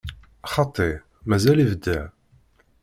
[0.53, 0.91] Xaṭi,
[1.29, 1.99] mazal ibda.